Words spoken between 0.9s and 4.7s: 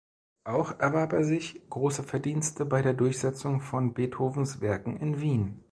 er sich große Verdienste bei der Durchsetzung von Beethovens